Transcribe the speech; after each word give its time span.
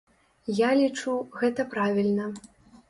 Я 0.61 0.69
лічу, 0.79 1.13
гэта 1.43 1.69
правільна. 1.77 2.25